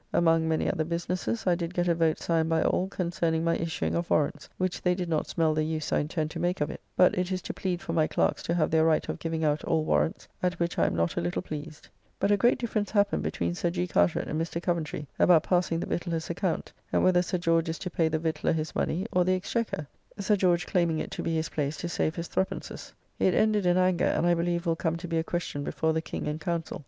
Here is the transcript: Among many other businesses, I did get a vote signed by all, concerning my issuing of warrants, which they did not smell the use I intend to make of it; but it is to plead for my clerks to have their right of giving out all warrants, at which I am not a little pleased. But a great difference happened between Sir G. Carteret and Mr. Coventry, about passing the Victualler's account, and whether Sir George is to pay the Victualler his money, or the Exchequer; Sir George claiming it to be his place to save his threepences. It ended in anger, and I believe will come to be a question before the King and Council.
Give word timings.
Among 0.13 0.47
many 0.49 0.67
other 0.67 0.83
businesses, 0.83 1.45
I 1.45 1.53
did 1.53 1.75
get 1.75 1.87
a 1.87 1.93
vote 1.93 2.17
signed 2.17 2.49
by 2.49 2.63
all, 2.63 2.87
concerning 2.87 3.43
my 3.43 3.55
issuing 3.57 3.93
of 3.93 4.09
warrants, 4.09 4.49
which 4.57 4.81
they 4.81 4.95
did 4.95 5.07
not 5.07 5.27
smell 5.27 5.53
the 5.53 5.61
use 5.63 5.93
I 5.93 5.99
intend 5.99 6.31
to 6.31 6.39
make 6.39 6.59
of 6.59 6.71
it; 6.71 6.81
but 6.97 7.15
it 7.15 7.31
is 7.31 7.39
to 7.43 7.53
plead 7.53 7.83
for 7.83 7.93
my 7.93 8.07
clerks 8.07 8.41
to 8.43 8.55
have 8.55 8.71
their 8.71 8.83
right 8.83 9.07
of 9.09 9.19
giving 9.19 9.43
out 9.43 9.63
all 9.63 9.83
warrants, 9.85 10.27
at 10.41 10.59
which 10.59 10.79
I 10.79 10.87
am 10.87 10.95
not 10.95 11.17
a 11.17 11.21
little 11.21 11.43
pleased. 11.43 11.87
But 12.19 12.31
a 12.31 12.35
great 12.35 12.57
difference 12.57 12.89
happened 12.89 13.21
between 13.21 13.53
Sir 13.53 13.69
G. 13.69 13.85
Carteret 13.85 14.27
and 14.27 14.41
Mr. 14.41 14.59
Coventry, 14.59 15.05
about 15.19 15.43
passing 15.43 15.79
the 15.79 15.85
Victualler's 15.85 16.31
account, 16.31 16.73
and 16.91 17.03
whether 17.03 17.21
Sir 17.21 17.37
George 17.37 17.69
is 17.69 17.77
to 17.77 17.91
pay 17.91 18.07
the 18.07 18.17
Victualler 18.17 18.55
his 18.55 18.73
money, 18.73 19.05
or 19.13 19.23
the 19.23 19.35
Exchequer; 19.35 19.85
Sir 20.17 20.35
George 20.35 20.65
claiming 20.65 20.97
it 20.97 21.11
to 21.11 21.21
be 21.21 21.35
his 21.35 21.49
place 21.49 21.77
to 21.77 21.87
save 21.87 22.15
his 22.15 22.27
threepences. 22.27 22.91
It 23.19 23.35
ended 23.35 23.67
in 23.67 23.77
anger, 23.77 24.05
and 24.05 24.25
I 24.25 24.33
believe 24.33 24.65
will 24.65 24.75
come 24.75 24.95
to 24.95 25.07
be 25.07 25.19
a 25.19 25.23
question 25.23 25.63
before 25.63 25.93
the 25.93 26.01
King 26.01 26.27
and 26.27 26.41
Council. 26.41 26.79